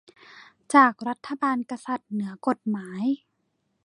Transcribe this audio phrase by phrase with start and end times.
[0.73, 3.03] จากรัฐบาลกษัตริย์เหนือกฎหมาย